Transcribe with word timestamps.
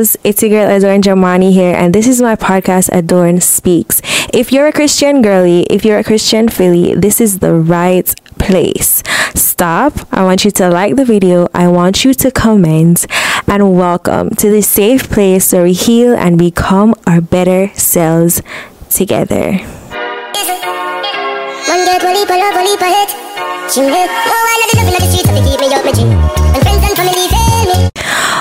it's 0.00 0.40
your 0.42 0.50
girl 0.50 0.70
Adorn 0.70 1.02
Jamani 1.02 1.52
here, 1.52 1.74
and 1.74 1.94
this 1.94 2.06
is 2.06 2.22
my 2.22 2.34
podcast, 2.34 2.88
Adorn 2.90 3.40
Speaks. 3.40 4.00
If 4.32 4.50
you're 4.50 4.66
a 4.66 4.72
Christian 4.72 5.20
girly, 5.20 5.64
if 5.64 5.84
you're 5.84 5.98
a 5.98 6.04
Christian 6.04 6.48
filly, 6.48 6.94
this 6.94 7.20
is 7.20 7.40
the 7.40 7.52
right 7.52 8.08
place. 8.38 9.02
Stop. 9.34 9.92
I 10.10 10.24
want 10.24 10.44
you 10.44 10.50
to 10.52 10.70
like 10.70 10.96
the 10.96 11.04
video. 11.04 11.48
I 11.52 11.68
want 11.68 12.04
you 12.04 12.14
to 12.14 12.30
comment 12.30 13.06
and 13.46 13.76
welcome 13.76 14.30
to 14.30 14.50
this 14.50 14.66
safe 14.66 15.10
place 15.10 15.52
where 15.52 15.64
we 15.64 15.74
heal 15.74 16.14
and 16.14 16.38
become 16.38 16.94
our 17.06 17.20
better 17.20 17.70
selves 17.74 18.42
together. 18.88 19.58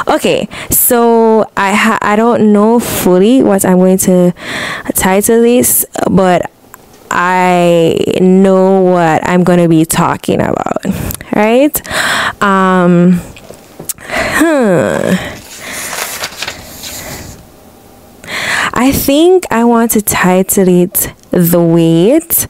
Okay, 0.10 0.48
so 0.72 1.46
I 1.56 1.74
ha- 1.74 2.00
I 2.02 2.16
don't 2.16 2.52
know 2.52 2.80
fully 2.80 3.44
what 3.44 3.64
I'm 3.64 3.78
going 3.78 4.00
to 4.00 4.34
title 4.96 5.42
this, 5.42 5.86
but 6.10 6.50
I 7.12 7.96
know 8.20 8.82
what 8.82 9.28
I'm 9.28 9.44
going 9.44 9.60
to 9.60 9.68
be 9.70 9.86
talking 9.86 10.42
about, 10.42 10.84
right? 11.36 11.80
Um. 12.42 13.22
I 18.72 18.92
think 18.94 19.46
I 19.52 19.64
want 19.66 19.92
to 19.92 20.02
title 20.02 20.68
it 20.70 21.14
The 21.32 21.62
Weight 21.62 22.48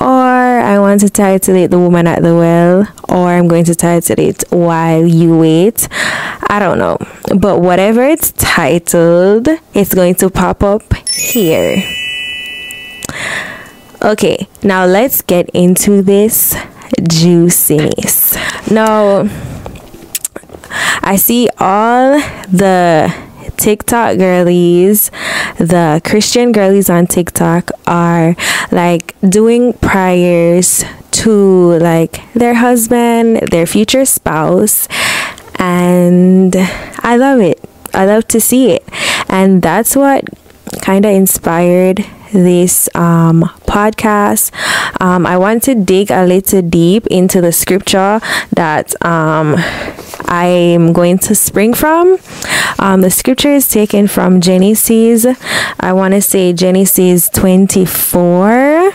or 0.00 0.37
I 0.68 0.78
want 0.80 1.00
to 1.00 1.08
title 1.08 1.56
it 1.56 1.70
The 1.70 1.78
Woman 1.78 2.06
at 2.06 2.22
the 2.22 2.34
Well, 2.34 2.86
or 3.08 3.28
I'm 3.28 3.48
going 3.48 3.64
to 3.64 3.74
title 3.74 4.20
it 4.20 4.44
While 4.50 5.06
You 5.06 5.38
Wait. 5.38 5.88
I 5.90 6.58
don't 6.58 6.78
know. 6.78 6.98
But 7.34 7.62
whatever 7.62 8.04
it's 8.04 8.32
titled, 8.32 9.48
it's 9.72 9.94
going 9.94 10.16
to 10.16 10.28
pop 10.28 10.62
up 10.62 10.82
here. 11.08 11.82
Okay, 14.02 14.46
now 14.62 14.84
let's 14.84 15.22
get 15.22 15.48
into 15.54 16.02
this 16.02 16.54
juiciness. 17.02 18.36
Now, 18.70 19.26
I 21.00 21.16
see 21.16 21.48
all 21.58 22.20
the 22.52 23.10
TikTok 23.58 24.16
girlies, 24.16 25.10
the 25.58 26.00
Christian 26.04 26.52
girlies 26.52 26.88
on 26.88 27.06
TikTok 27.06 27.70
are 27.86 28.36
like 28.72 29.14
doing 29.20 29.74
prayers 29.74 30.84
to 31.10 31.78
like 31.78 32.32
their 32.32 32.54
husband, 32.54 33.48
their 33.50 33.66
future 33.66 34.04
spouse, 34.04 34.88
and 35.56 36.54
I 37.00 37.16
love 37.16 37.40
it. 37.40 37.60
I 37.92 38.06
love 38.06 38.28
to 38.28 38.40
see 38.40 38.70
it. 38.70 38.88
And 39.28 39.60
that's 39.60 39.96
what 39.96 40.24
kind 40.80 41.04
of 41.04 41.10
inspired 41.12 42.06
this 42.32 42.88
um, 42.94 43.42
podcast. 43.66 44.52
Um, 45.00 45.26
I 45.26 45.36
want 45.36 45.62
to 45.64 45.74
dig 45.74 46.10
a 46.10 46.24
little 46.26 46.62
deep 46.62 47.06
into 47.08 47.40
the 47.40 47.52
scripture 47.52 48.20
that 48.52 48.94
um, 49.04 49.56
I'm 50.26 50.92
going 50.92 51.18
to 51.18 51.34
spring 51.34 51.74
from. 51.74 52.18
Um, 52.78 53.00
the 53.00 53.10
scripture 53.10 53.52
is 53.52 53.68
taken 53.68 54.08
from 54.08 54.40
Genesis. 54.40 55.26
I 55.80 55.92
want 55.92 56.14
to 56.14 56.22
say 56.22 56.52
Genesis 56.52 57.28
24 57.30 58.92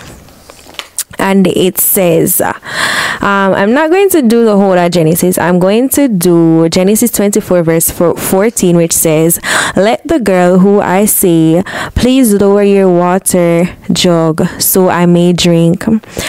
and 1.23 1.47
it 1.47 1.77
says 1.77 2.41
um, 2.41 2.53
i'm 3.21 3.73
not 3.73 3.89
going 3.89 4.09
to 4.09 4.21
do 4.21 4.43
the 4.43 4.55
whole 4.55 4.77
of 4.77 4.91
genesis 4.91 5.37
i'm 5.37 5.57
going 5.57 5.87
to 5.87 6.07
do 6.09 6.67
genesis 6.69 7.09
24 7.11 7.63
verse 7.63 7.89
14 7.89 8.75
which 8.75 8.91
says 8.91 9.39
let 9.77 10.05
the 10.05 10.19
girl 10.19 10.59
who 10.59 10.81
i 10.81 11.05
say 11.05 11.63
please 11.95 12.33
lower 12.33 12.61
your 12.61 12.89
water 12.89 13.69
jug 13.91 14.45
so 14.59 14.89
i 14.89 15.05
may 15.05 15.31
drink 15.31 15.85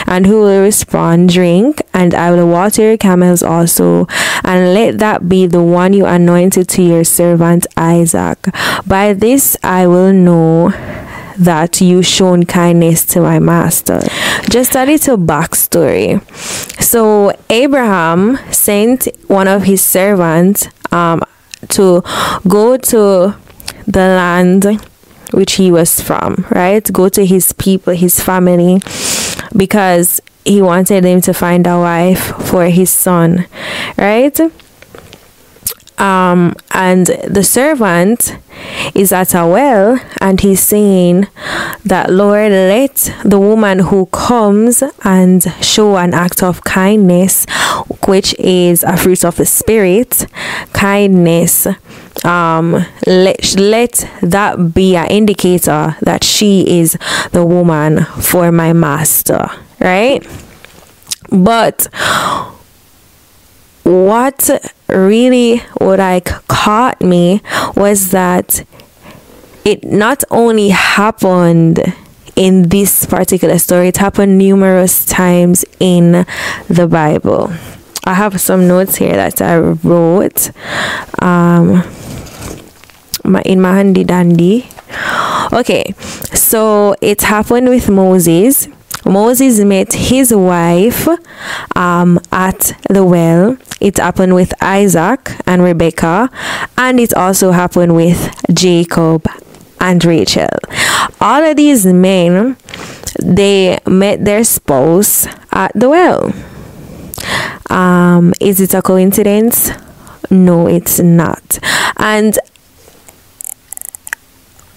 and 0.07 0.27
who 0.27 0.41
will 0.41 0.63
respond 0.63 1.29
drink 1.29 1.83
and 1.93 2.15
i 2.15 2.31
will 2.31 2.49
water 2.49 2.83
your 2.83 2.97
camels 2.97 3.43
also 3.43 4.07
and 4.45 4.73
let 4.73 4.99
that 4.99 5.29
be 5.29 5.45
the 5.47 5.63
one 5.63 5.93
you 5.93 6.07
anointed 6.07 6.69
to 6.69 6.83
your 6.83 7.03
servant 7.03 7.67
isaac 7.77 8.39
by 8.87 9.13
this 9.13 9.57
i 9.65 9.87
will 9.87 10.13
know 10.13 10.73
that 11.39 11.81
you 11.81 12.03
shown 12.03 12.45
kindness 12.45 13.05
to 13.05 13.21
my 13.21 13.39
master. 13.39 14.01
Just 14.51 14.77
a 14.77 14.85
little 14.85 15.17
backstory. 15.17 16.21
So 16.81 17.33
Abraham 17.51 18.39
sent 18.53 19.09
one 19.27 19.49
of 19.49 19.65
his 19.65 19.83
servants 19.83 20.69
um, 20.93 21.23
to 21.71 22.03
go 22.47 22.77
to 22.77 23.35
the 23.87 23.99
land 23.99 24.65
which 25.33 25.55
he 25.55 25.71
was 25.71 26.01
from, 26.01 26.47
right? 26.51 26.91
Go 26.93 27.09
to 27.09 27.27
his 27.27 27.53
people, 27.53 27.93
his 27.95 28.21
family, 28.21 28.81
because 29.57 30.21
he 30.45 30.63
wanted 30.63 31.05
him 31.05 31.21
to 31.23 31.35
find 31.35 31.67
a 31.67 31.79
wife 31.79 32.33
for 32.49 32.67
his 32.67 32.91
son, 32.91 33.47
right? 33.97 34.39
Um, 35.99 36.55
and 36.73 37.07
the 37.07 37.45
servant 37.45 38.37
is 38.95 39.13
at 39.13 39.35
a 39.35 39.47
well 39.47 40.01
and 40.21 40.41
he's 40.41 40.61
saying 40.61 41.27
that 41.85 42.11
lord 42.11 42.51
let 42.53 43.13
the 43.25 43.39
woman 43.39 43.81
who 43.81 44.07
comes 44.07 44.83
and 45.05 45.43
show 45.61 45.97
an 45.97 46.15
act 46.15 46.43
of 46.43 46.63
kindness 46.65 47.47
which 48.07 48.35
is 48.39 48.83
a 48.85 48.97
fruit 48.97 49.25
of 49.25 49.37
the 49.37 49.47
spirit 49.47 50.27
kindness 50.73 51.67
um 52.25 52.85
let 53.07 53.55
let 53.57 54.09
that 54.23 54.73
be 54.73 54.97
an 54.97 55.07
indicator 55.09 55.97
that 56.01 56.23
she 56.23 56.81
is 56.81 56.97
the 57.33 57.45
woman 57.45 58.05
for 58.21 58.51
my 58.53 58.73
master 58.73 59.49
right? 59.85 60.27
But 61.31 61.87
what 63.85 64.51
really 64.89 65.59
what 65.79 65.99
like 65.99 66.27
caught 66.49 67.01
me 67.03 67.41
was 67.77 68.11
that 68.11 68.65
it 69.65 69.85
not 69.85 70.25
only 70.31 70.71
happened 70.71 71.81
in 72.35 72.69
this 72.71 73.07
particular 73.07 73.59
story 73.59 73.89
it 73.89 73.99
happened 73.99 74.39
numerous 74.39 75.05
times 75.05 75.65
in 75.81 76.27
the 76.69 76.89
bible. 76.89 77.53
I 78.07 78.15
have 78.15 78.41
some 78.41 78.67
notes 78.67 78.97
here 78.97 79.17
that 79.17 79.41
i 79.41 79.57
wrote 79.57 80.51
um 81.23 81.83
in 83.45 83.61
my 83.61 83.75
handy 83.77 84.05
dandy. 84.05 84.67
Okay 85.53 85.93
so 86.35 86.95
it 87.01 87.23
happened 87.23 87.69
with 87.69 87.91
moses. 87.91 88.69
Moses 89.07 89.61
met 89.61 89.93
his 89.93 90.33
wife 90.35 91.07
um, 91.77 92.19
at 92.33 92.73
the 92.89 93.05
well. 93.05 93.59
It 93.81 93.99
happened 93.99 94.35
with 94.35 94.53
Isaac 94.63 95.33
and 95.47 95.63
Rebecca, 95.63 96.31
and 96.79 97.01
it 97.01 97.15
also 97.15 97.51
happened 97.51 97.95
with 97.95 98.35
Jacob 98.53 99.27
and 99.81 100.05
Rachel. 100.05 100.49
All 101.21 101.43
of 101.43 101.57
these 101.57 101.85
men, 101.87 102.57
they 103.23 103.79
met 103.87 104.25
their 104.25 104.45
spouse 104.45 105.27
at 105.53 105.73
the 105.75 105.89
well. 105.89 106.33
Um, 107.71 108.33
is 108.41 108.61
it 108.61 108.75
a 108.75 108.83
coincidence? 108.83 109.71
No, 110.31 110.67
it's 110.67 111.01
not. 111.01 111.59
And 111.97 112.39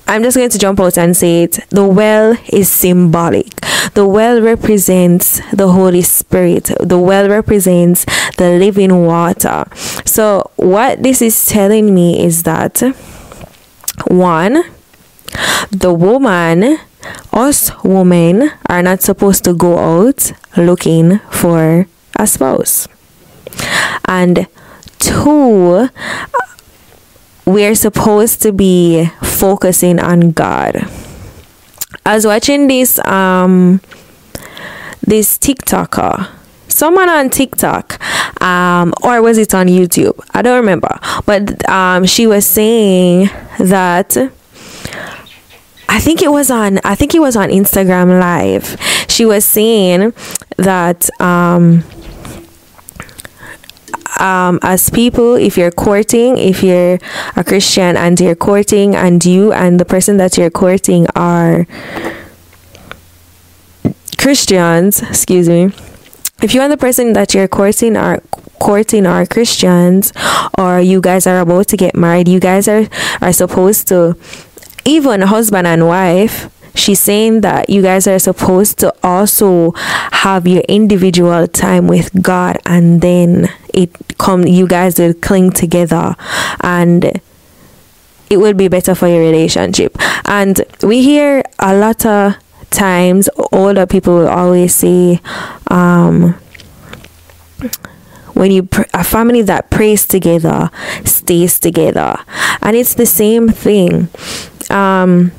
I'm 0.07 0.23
just 0.23 0.37
going 0.37 0.49
to 0.49 0.57
jump 0.57 0.79
out 0.79 0.97
and 0.97 1.15
say 1.15 1.43
it. 1.43 1.59
The 1.69 1.85
well 1.85 2.37
is 2.47 2.69
symbolic. 2.71 3.49
The 3.93 4.07
well 4.07 4.41
represents 4.41 5.41
the 5.51 5.69
Holy 5.69 6.01
Spirit. 6.01 6.71
The 6.79 6.97
well 6.97 7.29
represents 7.29 8.05
the 8.37 8.57
living 8.57 9.05
water. 9.05 9.65
So, 10.05 10.49
what 10.55 11.03
this 11.03 11.21
is 11.21 11.45
telling 11.45 11.93
me 11.93 12.23
is 12.23 12.43
that 12.43 12.79
one, 14.07 14.63
the 15.71 15.93
woman, 15.93 16.79
us 17.33 17.71
women, 17.83 18.51
are 18.69 18.81
not 18.81 19.01
supposed 19.01 19.43
to 19.43 19.53
go 19.53 19.77
out 19.77 20.31
looking 20.55 21.19
for 21.31 21.87
a 22.17 22.27
spouse. 22.27 22.87
And 24.05 24.47
two, 24.99 25.89
we're 27.47 27.75
supposed 27.75 28.41
to 28.43 28.51
be 28.51 29.05
focusing 29.23 29.99
on 29.99 30.31
God. 30.31 30.87
I 32.05 32.13
was 32.15 32.27
watching 32.27 32.67
this 32.67 32.99
um 33.05 33.81
this 35.01 35.37
TikToker 35.37 36.37
someone 36.77 37.09
on 37.09 37.29
TikTok, 37.29 37.99
um, 38.41 38.93
or 39.01 39.21
was 39.21 39.39
it 39.39 39.55
on 39.55 39.67
YouTube? 39.67 40.19
I 40.33 40.43
don't 40.43 40.57
remember. 40.57 40.99
But 41.25 41.67
um, 41.67 42.05
she 42.05 42.27
was 42.27 42.45
saying 42.45 43.29
that 43.57 44.15
I 45.89 45.99
think 45.99 46.21
it 46.21 46.31
was 46.31 46.51
on 46.51 46.79
I 46.83 46.95
think 46.95 47.15
it 47.15 47.19
was 47.19 47.35
on 47.35 47.49
Instagram 47.49 48.19
Live. 48.19 48.77
She 49.09 49.25
was 49.25 49.43
saying 49.43 50.13
that 50.57 51.09
um, 51.19 51.83
um, 54.19 54.59
as 54.61 54.89
people, 54.89 55.35
if 55.35 55.57
you're 55.57 55.71
courting, 55.71 56.37
if 56.37 56.63
you're 56.63 56.99
a 57.35 57.43
Christian 57.43 57.97
and 57.97 58.19
you're 58.19 58.35
courting, 58.35 58.95
and 58.95 59.23
you 59.23 59.53
and 59.53 59.79
the 59.79 59.85
person 59.85 60.17
that 60.17 60.37
you're 60.37 60.49
courting 60.49 61.07
are 61.15 61.67
Christians, 64.17 65.01
excuse 65.01 65.47
me, 65.47 65.71
if 66.41 66.53
you 66.53 66.61
and 66.61 66.71
the 66.71 66.77
person 66.77 67.13
that 67.13 67.33
you're 67.33 67.47
courting 67.47 67.95
are 67.95 68.21
courting 68.59 69.05
are 69.05 69.25
Christians, 69.25 70.13
or 70.57 70.79
you 70.79 71.01
guys 71.01 71.27
are 71.27 71.39
about 71.39 71.67
to 71.69 71.77
get 71.77 71.95
married, 71.95 72.27
you 72.27 72.39
guys 72.39 72.67
are 72.67 72.87
are 73.21 73.33
supposed 73.33 73.87
to, 73.89 74.17
even 74.85 75.21
husband 75.21 75.67
and 75.67 75.87
wife 75.87 76.49
she's 76.77 76.99
saying 76.99 77.41
that 77.41 77.69
you 77.69 77.81
guys 77.81 78.07
are 78.07 78.19
supposed 78.19 78.79
to 78.79 78.93
also 79.03 79.71
have 79.75 80.47
your 80.47 80.61
individual 80.69 81.47
time 81.47 81.87
with 81.87 82.21
God 82.21 82.57
and 82.65 83.01
then 83.01 83.49
it 83.73 83.91
come 84.17 84.45
you 84.47 84.67
guys 84.67 84.97
will 84.99 85.13
cling 85.13 85.51
together 85.51 86.15
and 86.61 87.19
it 88.29 88.37
will 88.37 88.53
be 88.53 88.67
better 88.67 88.93
for 88.93 89.07
your 89.07 89.19
relationship. 89.21 89.95
And 90.25 90.61
we 90.83 91.01
hear 91.03 91.43
a 91.59 91.75
lot 91.75 92.05
of 92.05 92.35
times 92.69 93.29
older 93.53 93.85
people 93.85 94.15
will 94.15 94.27
always 94.27 94.75
say 94.75 95.21
um 95.71 96.35
when 98.33 98.51
you 98.51 98.63
pr- 98.63 98.83
a 98.93 99.03
family 99.03 99.41
that 99.41 99.69
prays 99.69 100.05
together 100.05 100.69
stays 101.05 101.59
together. 101.59 102.17
And 102.61 102.75
it's 102.75 102.93
the 102.93 103.05
same 103.05 103.49
thing. 103.49 104.09
Um 104.69 105.31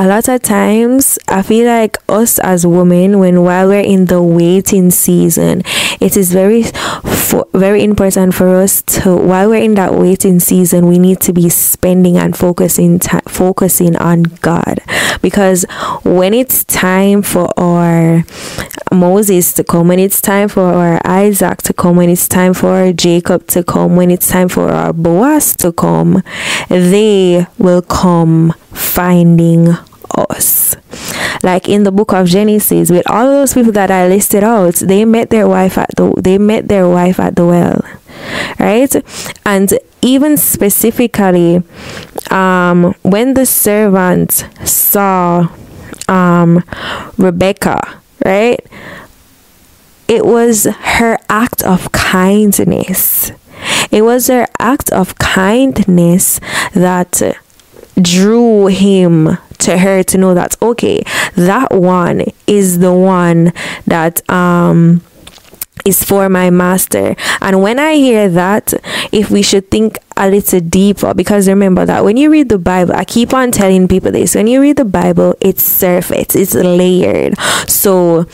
a 0.00 0.06
lot 0.08 0.28
of 0.28 0.40
times 0.40 1.18
i 1.28 1.42
feel 1.42 1.66
like 1.66 1.98
us 2.08 2.38
as 2.38 2.66
women 2.66 3.18
when 3.18 3.42
while 3.42 3.68
we're 3.68 3.80
in 3.80 4.06
the 4.06 4.22
waiting 4.22 4.90
season 4.90 5.62
it 6.00 6.16
is 6.16 6.32
very 6.32 6.62
for, 6.62 7.46
very 7.52 7.84
important 7.84 8.34
for 8.34 8.56
us 8.56 8.80
to 8.80 9.14
while 9.14 9.50
we're 9.50 9.62
in 9.62 9.74
that 9.74 9.92
waiting 9.92 10.40
season 10.40 10.86
we 10.86 10.98
need 10.98 11.20
to 11.20 11.34
be 11.34 11.50
spending 11.50 12.16
and 12.16 12.34
focusing 12.34 12.98
t- 12.98 13.18
focusing 13.28 13.94
on 13.96 14.22
god. 14.40 14.80
Because 15.20 15.66
when 16.02 16.32
it's 16.32 16.64
time 16.64 17.20
for 17.20 17.50
our 17.58 18.24
moses 18.90 19.52
to 19.52 19.62
come 19.62 19.88
when 19.88 19.98
it's 19.98 20.22
time 20.22 20.48
for 20.48 20.62
our 20.62 20.98
isaac 21.04 21.58
to 21.58 21.74
come 21.74 21.96
when 21.96 22.08
it's 22.08 22.26
time 22.26 22.54
for 22.54 22.70
our 22.70 22.92
jacob 22.92 23.46
to 23.46 23.62
come 23.62 23.96
when 23.96 24.10
it's 24.10 24.28
time 24.28 24.48
for 24.48 24.72
our 24.72 24.92
boaz 24.92 25.54
to 25.56 25.70
come 25.72 26.22
they 26.68 27.46
will 27.58 27.82
come 27.82 28.52
finding 28.72 29.68
us. 30.16 30.76
Like 31.42 31.68
in 31.68 31.84
the 31.84 31.92
book 31.92 32.12
of 32.12 32.26
Genesis, 32.26 32.90
with 32.90 33.08
all 33.08 33.26
those 33.26 33.54
people 33.54 33.72
that 33.72 33.90
I 33.90 34.08
listed 34.08 34.44
out, 34.44 34.74
they 34.74 35.04
met 35.04 35.30
their 35.30 35.48
wife 35.48 35.78
at 35.78 35.90
the 35.96 36.12
they 36.20 36.38
met 36.38 36.68
their 36.68 36.88
wife 36.88 37.18
at 37.20 37.36
the 37.36 37.46
well. 37.46 37.82
Right? 38.58 38.94
And 39.46 39.78
even 40.02 40.36
specifically, 40.36 41.62
um, 42.30 42.94
when 43.02 43.34
the 43.34 43.46
servant 43.46 44.46
saw 44.64 45.48
um, 46.10 46.62
Rebecca, 47.16 48.00
right? 48.24 48.60
It 50.08 50.26
was 50.26 50.64
her 50.64 51.18
act 51.28 51.62
of 51.62 51.92
kindness. 51.92 53.30
It 53.90 54.02
was 54.02 54.26
her 54.26 54.46
act 54.58 54.90
of 54.90 55.16
kindness 55.18 56.40
that 56.74 57.38
drew 58.00 58.66
him 58.66 59.38
to 59.60 59.78
her 59.78 60.02
to 60.02 60.18
know 60.18 60.34
that 60.34 60.60
okay 60.62 61.02
that 61.36 61.70
one 61.72 62.22
is 62.46 62.78
the 62.78 62.92
one 62.92 63.52
that 63.86 64.28
um 64.30 65.00
is 65.84 66.02
for 66.02 66.28
my 66.28 66.50
master. 66.50 67.14
And 67.40 67.62
when 67.62 67.78
I 67.78 67.94
hear 67.94 68.28
that, 68.28 68.72
if 69.12 69.30
we 69.30 69.42
should 69.42 69.70
think 69.70 69.98
a 70.16 70.28
little 70.28 70.60
deeper, 70.60 71.14
because 71.14 71.48
remember 71.48 71.86
that 71.86 72.04
when 72.04 72.16
you 72.16 72.30
read 72.30 72.48
the 72.48 72.58
Bible, 72.58 72.94
I 72.94 73.04
keep 73.04 73.32
on 73.32 73.50
telling 73.50 73.88
people 73.88 74.12
this 74.12 74.34
when 74.34 74.46
you 74.46 74.60
read 74.60 74.76
the 74.76 74.84
Bible, 74.84 75.34
it's 75.40 75.62
surface, 75.62 76.34
it's 76.34 76.54
layered. 76.54 77.38
So, 77.66 78.26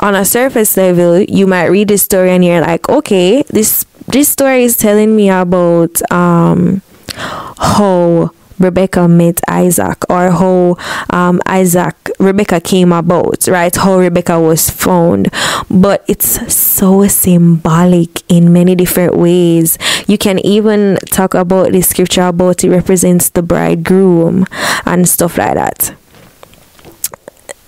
on 0.00 0.14
a 0.14 0.24
surface 0.24 0.76
level, 0.76 1.22
you 1.22 1.46
might 1.46 1.66
read 1.66 1.88
the 1.88 1.98
story 1.98 2.30
and 2.30 2.44
you're 2.44 2.60
like, 2.60 2.88
okay, 2.88 3.42
this 3.44 3.84
this 4.08 4.28
story 4.28 4.62
is 4.64 4.76
telling 4.76 5.16
me 5.16 5.30
about 5.30 6.00
um 6.12 6.82
how 7.16 8.30
Rebecca 8.58 9.08
met 9.08 9.40
Isaac 9.48 10.08
or 10.08 10.30
how 10.30 10.76
um, 11.10 11.40
Isaac 11.46 11.94
Rebecca 12.18 12.60
came 12.60 12.92
about, 12.92 13.46
right? 13.48 13.74
How 13.74 13.98
Rebecca 13.98 14.40
was 14.40 14.70
found. 14.70 15.28
But 15.70 16.04
it's 16.08 16.54
so 16.54 17.06
symbolic 17.08 18.22
in 18.30 18.52
many 18.52 18.74
different 18.74 19.16
ways. 19.16 19.78
You 20.06 20.18
can 20.18 20.38
even 20.40 20.98
talk 21.06 21.34
about 21.34 21.72
the 21.72 21.82
scripture 21.82 22.26
about 22.26 22.64
it 22.64 22.70
represents 22.70 23.30
the 23.30 23.42
bridegroom 23.42 24.46
and 24.84 25.08
stuff 25.08 25.38
like 25.38 25.54
that 25.54 25.94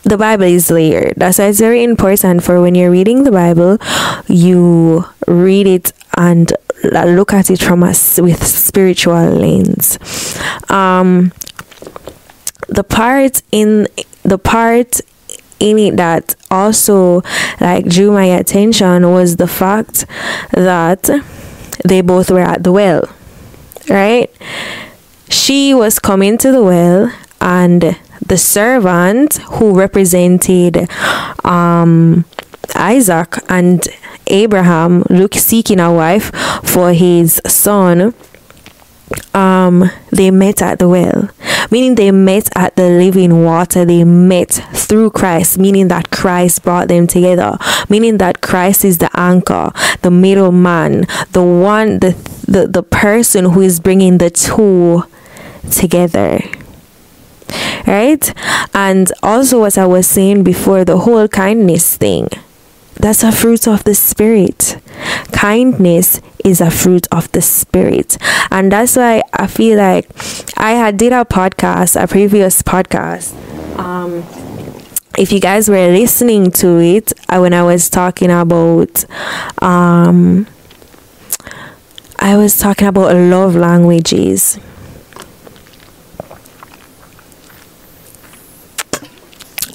the 0.05 0.17
Bible 0.17 0.45
is 0.45 0.71
layered. 0.71 1.15
That's 1.17 1.39
why 1.39 1.47
it's 1.47 1.61
very 1.61 1.85
important 1.85 2.43
for 2.43 2.61
when 2.61 2.75
you're 2.75 2.91
reading 2.91 3.25
the 3.25 3.33
Bible, 3.33 3.79
you 4.27 5.05
read 5.27 5.67
it 5.67 5.93
and 6.17 6.51
look 6.85 7.33
at 7.33 7.51
it 7.51 7.61
from 7.61 7.83
us 7.83 8.19
with 8.21 8.47
spiritual 8.47 9.31
lens. 9.31 9.99
Um, 10.71 11.33
the 12.69 12.85
part 12.85 13.43
in 13.51 13.89
the 14.23 14.39
part 14.39 15.01
in 15.59 15.79
it 15.79 15.97
that 15.97 16.37
also 16.51 17.23
like 17.61 17.87
drew 17.87 18.13
my 18.13 18.25
attention 18.25 19.11
was 19.11 19.37
the 19.37 19.49
fact 19.49 20.05
that 20.53 21.11
they 21.85 22.01
both 22.01 22.31
were 22.31 22.41
at 22.41 22.63
the 22.63 22.71
well 22.71 23.09
right 23.89 24.31
she 25.29 25.75
was 25.75 25.99
coming 25.99 26.39
to 26.39 26.53
the 26.53 26.63
well 26.63 27.13
and 27.41 27.97
the 28.25 28.39
servant 28.39 29.39
who 29.53 29.77
represented 29.77 30.89
um 31.45 32.25
Isaac 32.77 33.37
and 33.49 33.89
Abraham 34.29 35.03
look 35.11 35.35
seeking 35.35 35.81
a 35.81 35.93
wife 35.93 36.31
for 36.65 36.93
his 36.93 37.41
son 37.47 38.15
um 39.35 39.91
they 40.11 40.31
met 40.31 40.63
at 40.63 40.79
the 40.79 40.89
well. 40.89 41.31
Meaning 41.71 41.95
they 41.95 42.11
met 42.11 42.49
at 42.57 42.77
the 42.77 42.89
living 42.89 43.45
water. 43.45 43.85
They 43.85 44.05
met 44.05 44.51
through 44.73 45.11
christ. 45.11 45.59
Meaning 45.59 45.89
that 45.89 46.11
christ 46.11 46.63
brought 46.63 46.89
them 46.89 47.07
together. 47.07 47.57
Meaning 47.89 48.19
that 48.19 48.41
christ 48.41 48.85
is 48.85 48.99
the 48.99 49.11
anchor 49.19 49.71
the 50.03 50.11
middleman 50.11 51.07
the 51.33 51.43
one 51.43 51.99
the 52.01 52.13
the, 52.47 52.67
the 52.67 52.83
person 52.83 53.45
who 53.51 53.61
is 53.61 53.81
bringing 53.81 54.19
the 54.19 54.31
two 54.31 55.05
together. 55.71 56.41
Right? 57.87 58.35
And 58.75 59.11
also 59.23 59.65
as 59.65 59.79
i 59.79 59.87
was 59.87 60.07
saying 60.07 60.43
before 60.43 60.85
the 60.85 60.99
whole 60.99 61.29
kindness 61.29 61.97
thing 61.97 62.29
that's 62.99 63.23
a 63.23 63.33
fruit 63.33 63.67
of 63.69 63.85
the 63.85 63.95
spirit. 63.95 64.79
Kindness 65.33 66.21
is 66.45 66.61
a 66.61 66.71
fruit 66.71 67.07
of 67.13 67.31
the 67.33 67.41
spirit. 67.43 68.17
And 68.51 68.73
that's 68.73 68.97
why 68.97 69.23
i 69.33 69.47
feel 69.47 69.79
like 69.79 70.09
i 70.57 70.73
had 70.73 70.97
did 70.97 71.13
a 71.13 71.25
podcast 71.25 72.01
a 72.01 72.07
previous 72.07 72.63
podcast. 72.63 73.35
Um 73.79 74.25
if 75.17 75.33
you 75.33 75.41
guys 75.41 75.69
were 75.69 75.89
listening 75.89 76.51
to 76.53 76.79
it 76.79 77.13
uh, 77.29 77.39
when 77.39 77.53
i 77.53 77.63
was 77.63 77.91
talking 77.91 78.31
about 78.31 79.05
um 79.63 80.47
i 82.19 82.37
was 82.37 82.59
talking 82.59 82.89
about 82.89 83.15
love 83.15 83.55
languages. 83.55 84.59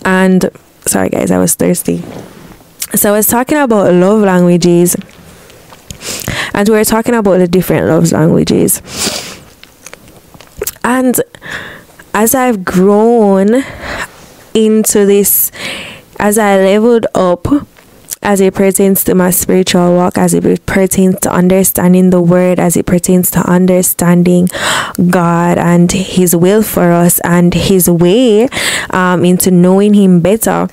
And 0.06 0.50
sorry 0.86 1.08
guys 1.10 1.32
i 1.32 1.38
was 1.38 1.56
thirsty 1.56 2.04
so 2.96 3.10
I 3.10 3.18
was 3.18 3.28
talking 3.28 3.58
about 3.58 3.94
love 3.94 4.22
languages, 4.22 4.96
and 6.54 6.70
we 6.70 6.76
were 6.76 6.86
talking 6.86 7.16
about 7.16 7.38
the 7.38 7.48
different 7.48 7.88
love 7.88 8.12
languages. 8.12 8.82
And 10.84 11.20
as 12.14 12.36
I've 12.36 12.64
grown 12.64 13.64
into 14.54 15.06
this, 15.06 15.52
as 16.20 16.38
I 16.38 16.58
leveled 16.58 17.08
up, 17.16 17.48
as 18.22 18.40
it 18.40 18.54
pertains 18.54 19.04
to 19.04 19.16
my 19.16 19.32
spiritual 19.32 19.96
walk, 19.96 20.18
as 20.18 20.34
it 20.34 20.66
pertains 20.66 21.20
to 21.22 21.32
understanding 21.32 22.10
the 22.10 22.22
word, 22.22 22.60
as 22.60 22.78
it 22.78 22.86
pertains 22.86 23.30
to 23.32 23.40
understanding 23.40 24.48
God 25.10 25.58
and 25.58 25.92
His 25.92 26.36
will 26.36 26.64
for 26.64 26.92
us 26.92 27.20
and 27.22 27.54
His 27.54 27.90
way 27.90 28.48
um, 28.92 29.26
into 29.26 29.52
knowing 29.52 29.94
Him 29.94 30.22
better 30.22 30.68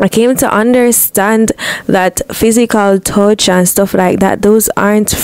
I 0.00 0.08
came 0.08 0.34
to 0.36 0.50
understand 0.52 1.52
that 1.86 2.20
physical 2.34 2.98
touch 2.98 3.48
and 3.48 3.68
stuff 3.68 3.94
like 3.94 4.18
that 4.20 4.42
those 4.42 4.68
aren't 4.76 5.14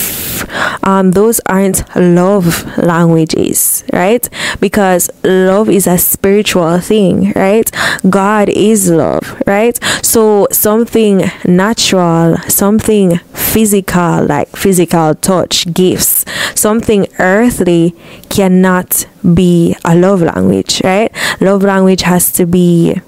um 0.84 1.10
those 1.10 1.40
aren't 1.46 1.84
love 1.96 2.64
languages 2.78 3.84
right? 3.92 4.28
Because 4.60 5.10
love 5.24 5.68
is 5.68 5.86
a 5.86 5.98
spiritual 5.98 6.78
thing 6.78 7.32
right? 7.34 7.70
God 8.08 8.48
is 8.48 8.90
love 8.90 9.42
right? 9.46 9.78
So 10.04 10.46
something 10.52 11.24
natural 11.44 12.36
something 12.48 13.18
physical 13.34 14.24
like 14.26 14.48
physical 14.50 15.14
touch 15.16 15.72
gifts 15.74 16.24
something 16.54 17.08
earthly 17.18 17.94
cannot 18.28 19.06
be 19.34 19.74
a 19.84 19.96
love 19.96 20.22
language 20.22 20.80
right? 20.84 21.12
Love 21.40 21.62
language 21.62 22.02
has 22.02 22.32
to 22.32 22.46
be 22.46 23.00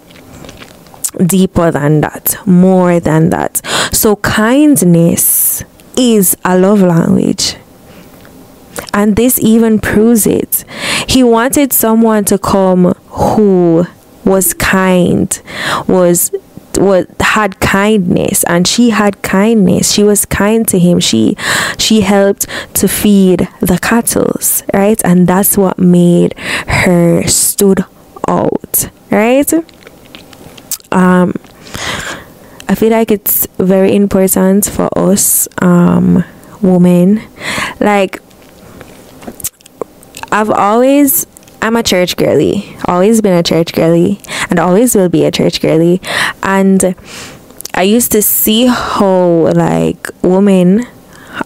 deeper 1.26 1.70
than 1.70 2.00
that, 2.00 2.36
more 2.46 3.00
than 3.00 3.30
that. 3.30 3.60
So, 3.92 4.16
kindness 4.16 5.64
is 5.96 6.36
a 6.44 6.58
love 6.58 6.82
language. 6.82 7.56
And 8.94 9.16
this 9.16 9.38
even 9.38 9.78
proves 9.78 10.26
it. 10.26 10.64
He 11.08 11.22
wanted 11.22 11.72
someone 11.72 12.24
to 12.26 12.38
come 12.38 12.94
who 13.08 13.86
was 14.24 14.54
kind, 14.54 15.40
was 15.86 16.30
was 16.78 17.06
had 17.20 17.60
kindness 17.60 18.44
and 18.44 18.66
she 18.66 18.90
had 18.90 19.22
kindness 19.22 19.92
she 19.92 20.02
was 20.02 20.24
kind 20.26 20.66
to 20.68 20.78
him 20.78 21.00
she 21.00 21.36
she 21.78 22.02
helped 22.02 22.46
to 22.74 22.86
feed 22.86 23.48
the 23.60 23.78
cattle 23.80 24.32
right 24.74 25.00
and 25.04 25.26
that's 25.26 25.56
what 25.56 25.78
made 25.78 26.36
her 26.38 27.26
stood 27.26 27.84
out 28.28 28.90
right 29.10 29.52
um, 30.92 31.34
I 32.68 32.74
feel 32.74 32.90
like 32.90 33.10
it's 33.10 33.46
very 33.58 33.94
important 33.94 34.66
for 34.66 34.88
us 34.96 35.48
um, 35.60 36.24
women. 36.60 37.20
Like, 37.80 38.20
I've 40.30 40.50
always, 40.50 41.26
I'm 41.60 41.76
a 41.76 41.82
church 41.82 42.16
girly, 42.16 42.76
always 42.86 43.20
been 43.20 43.34
a 43.34 43.42
church 43.42 43.74
girly, 43.74 44.20
and 44.48 44.58
always 44.58 44.94
will 44.94 45.08
be 45.08 45.24
a 45.24 45.30
church 45.30 45.60
girly. 45.60 46.00
And 46.42 46.94
I 47.74 47.82
used 47.82 48.12
to 48.12 48.22
see 48.22 48.66
how, 48.66 49.52
like, 49.52 50.08
women 50.22 50.86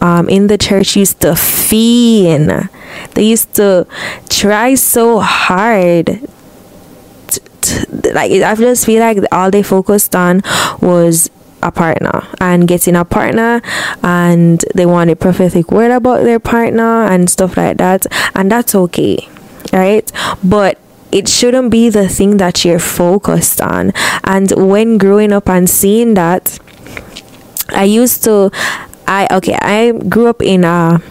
um, 0.01 0.29
in 0.29 0.47
the 0.47 0.59
church 0.59 0.97
used 0.97 1.21
to 1.23 1.35
fiend. 1.35 2.69
They 3.15 3.25
used 3.25 3.55
to 3.55 3.87
try 4.29 4.75
so 4.75 5.21
hard 5.21 6.21
like 8.15 8.31
I 8.33 8.55
just 8.55 8.87
feel 8.87 9.01
like 9.01 9.19
all 9.33 9.51
they 9.51 9.63
focused 9.63 10.15
on 10.15 10.43
was 10.81 11.31
a 11.63 11.73
partner 11.73 12.27
and 12.41 12.69
getting 12.69 12.97
a 12.97 13.05
partner 13.05 13.63
and 14.03 14.65
they 14.75 14.87
want 14.87 15.11
a 15.11 15.17
prophetic 15.17 15.73
word 15.73 15.91
about 15.91 16.23
their 16.25 16.39
partner 16.39 17.05
and 17.05 17.29
stuff 17.31 17.57
like 17.57 17.79
that. 17.79 18.07
And 18.35 18.51
that's 18.53 18.75
okay 18.75 19.29
right? 19.73 20.11
But 20.45 20.79
it 21.13 21.29
shouldn't 21.29 21.71
be 21.71 21.89
the 21.89 22.09
thing 22.09 22.37
that 22.39 22.65
you're 22.65 22.79
focused 22.79 23.61
on. 23.61 23.93
And 24.25 24.51
when 24.57 24.99
growing 24.99 25.33
up 25.33 25.49
and 25.49 25.69
seeing 25.69 26.15
that 26.15 26.59
i 27.71 27.83
used 27.83 28.23
to 28.23 28.49
i 29.09 29.27
okay 29.33 29.57
i 29.61 29.91
grew 30.09 30.29
up 30.29 30.41
in 30.41 30.63
a 30.63 31.03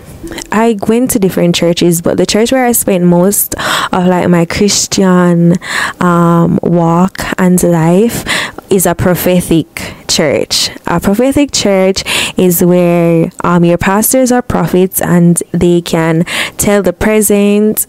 I 0.55 0.77
went 0.87 1.11
to 1.11 1.19
different 1.19 1.53
churches, 1.53 2.01
but 2.01 2.15
the 2.15 2.25
church 2.25 2.53
where 2.53 2.65
I 2.65 2.71
spent 2.71 3.03
most 3.03 3.55
of 3.91 4.07
like 4.07 4.29
my 4.29 4.45
Christian 4.45 5.55
um, 5.99 6.59
walk 6.63 7.19
and 7.37 7.61
life 7.61 8.23
is 8.71 8.85
a 8.85 8.95
prophetic 8.95 9.67
church. 10.07 10.69
A 10.87 11.01
prophetic 11.01 11.51
church 11.51 12.05
is 12.39 12.63
where 12.63 13.31
um, 13.43 13.65
your 13.65 13.77
pastors 13.77 14.31
are 14.31 14.41
prophets 14.41 15.01
and 15.01 15.43
they 15.51 15.81
can 15.81 16.23
tell 16.55 16.81
the 16.81 16.93
present 16.93 17.85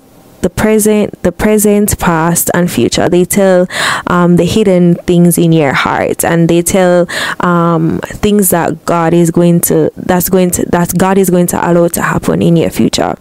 the 0.46 0.50
present, 0.50 1.20
the 1.24 1.32
present, 1.32 1.98
past, 1.98 2.52
and 2.54 2.70
future. 2.70 3.08
They 3.08 3.24
tell 3.24 3.66
um, 4.06 4.36
the 4.36 4.44
hidden 4.44 4.94
things 4.94 5.38
in 5.38 5.50
your 5.50 5.72
heart, 5.72 6.24
and 6.24 6.48
they 6.48 6.62
tell 6.62 7.08
um, 7.40 7.98
things 8.22 8.50
that 8.50 8.84
God 8.84 9.12
is 9.12 9.32
going 9.32 9.60
to 9.62 9.90
that's 9.96 10.28
going 10.28 10.52
to 10.52 10.64
that 10.66 10.96
God 10.96 11.18
is 11.18 11.30
going 11.30 11.48
to 11.48 11.58
allow 11.58 11.88
to 11.88 12.00
happen 12.00 12.42
in 12.42 12.54
your 12.56 12.70
future, 12.70 13.16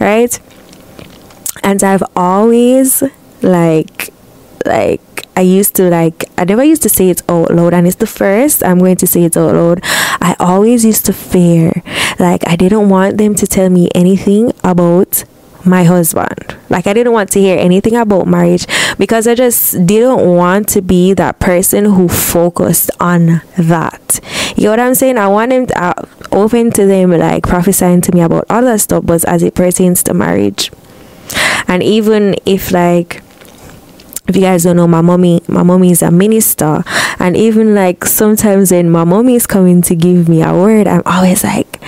right? 0.00 0.32
And 1.62 1.84
I've 1.84 2.04
always 2.16 3.02
like 3.42 4.08
like 4.64 5.02
I 5.36 5.42
used 5.42 5.74
to 5.76 5.90
like 5.90 6.24
I 6.38 6.44
never 6.44 6.64
used 6.64 6.82
to 6.84 6.88
say 6.88 7.10
it 7.10 7.20
out 7.28 7.50
loud 7.50 7.74
and 7.74 7.86
it's 7.86 7.96
the 7.96 8.06
first 8.06 8.64
I'm 8.64 8.78
going 8.78 8.96
to 8.96 9.06
say 9.06 9.24
it 9.24 9.36
out 9.36 9.54
loud. 9.54 9.80
I 10.22 10.36
always 10.40 10.86
used 10.86 11.04
to 11.04 11.12
fear 11.12 11.82
like 12.18 12.48
I 12.48 12.56
didn't 12.56 12.88
want 12.88 13.18
them 13.18 13.34
to 13.34 13.46
tell 13.46 13.68
me 13.68 13.90
anything 13.94 14.52
about 14.64 15.24
my 15.66 15.84
husband. 15.84 16.56
Like 16.68 16.86
I 16.86 16.92
didn't 16.92 17.12
want 17.12 17.30
to 17.32 17.40
hear 17.40 17.58
anything 17.58 17.96
about 17.96 18.26
marriage 18.26 18.66
because 18.98 19.26
I 19.26 19.34
just 19.34 19.86
didn't 19.86 20.36
want 20.36 20.68
to 20.70 20.82
be 20.82 21.14
that 21.14 21.38
person 21.38 21.84
who 21.84 22.08
focused 22.08 22.90
on 23.00 23.42
that. 23.56 24.20
You 24.56 24.64
know 24.64 24.70
what 24.70 24.80
I'm 24.80 24.94
saying? 24.94 25.18
I 25.18 25.28
want 25.28 25.52
him 25.52 25.66
to 25.66 25.82
uh, 25.82 26.06
open 26.30 26.70
to 26.72 26.86
them 26.86 27.10
like 27.10 27.44
prophesying 27.44 28.00
to 28.02 28.12
me 28.12 28.20
about 28.20 28.46
other 28.48 28.78
stuff, 28.78 29.04
but 29.06 29.24
as 29.24 29.42
it 29.42 29.54
pertains 29.54 30.02
to 30.04 30.14
marriage. 30.14 30.70
And 31.68 31.82
even 31.82 32.36
if 32.44 32.72
like 32.72 33.22
if 34.28 34.36
you 34.36 34.42
guys 34.42 34.62
don't 34.62 34.76
know 34.76 34.86
my 34.86 35.00
mommy 35.00 35.42
my 35.48 35.62
mommy 35.62 35.90
is 35.90 36.00
a 36.00 36.10
minister 36.10 36.84
and 37.18 37.36
even 37.36 37.74
like 37.74 38.04
sometimes 38.04 38.70
when 38.70 38.88
my 38.88 39.04
mommy 39.04 39.34
is 39.34 39.46
coming 39.46 39.82
to 39.82 39.94
give 39.94 40.28
me 40.28 40.42
a 40.42 40.52
word 40.52 40.86
i'm 40.86 41.02
always 41.04 41.42
like 41.42 41.80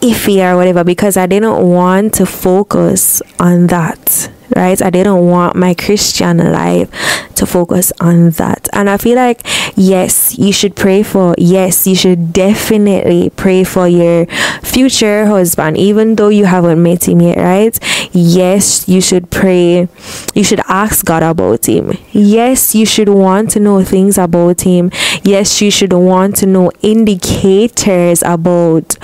iffy 0.00 0.42
or 0.42 0.56
whatever 0.56 0.84
because 0.84 1.16
I 1.16 1.26
didn't 1.26 1.68
want 1.68 2.14
to 2.14 2.26
focus 2.26 3.20
on 3.38 3.66
that, 3.68 4.30
right? 4.56 4.80
I 4.80 4.90
didn't 4.90 5.26
want 5.26 5.56
my 5.56 5.74
Christian 5.74 6.38
life 6.38 6.90
to 7.34 7.46
focus 7.46 7.92
on 8.00 8.30
that. 8.30 8.68
And 8.72 8.88
I 8.88 8.96
feel 8.96 9.16
like, 9.16 9.42
yes, 9.76 10.38
you 10.38 10.52
should 10.52 10.74
pray 10.74 11.02
for, 11.02 11.34
yes, 11.38 11.86
you 11.86 11.94
should 11.94 12.32
definitely 12.32 13.30
pray 13.30 13.64
for 13.64 13.88
your 13.88 14.26
future 14.62 15.26
husband, 15.26 15.76
even 15.76 16.16
though 16.16 16.28
you 16.28 16.46
haven't 16.46 16.82
met 16.82 17.08
him 17.08 17.20
yet, 17.20 17.36
right? 17.36 17.78
Yes, 18.12 18.88
you 18.88 19.00
should 19.00 19.30
pray, 19.30 19.88
you 20.34 20.44
should 20.44 20.60
ask 20.68 21.04
God 21.04 21.22
about 21.22 21.66
him. 21.66 21.92
Yes, 22.12 22.74
you 22.74 22.86
should 22.86 23.08
want 23.08 23.50
to 23.52 23.60
know 23.60 23.84
things 23.84 24.18
about 24.18 24.62
him. 24.62 24.90
Yes, 25.22 25.60
you 25.60 25.70
should 25.70 25.92
want 25.92 26.36
to 26.36 26.46
know 26.46 26.72
indicators 26.82 28.22
about 28.22 28.96